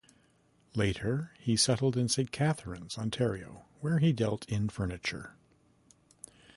[0.73, 5.35] Later, he settled in Saint Catharines, Ontario, where he dealt in furniture.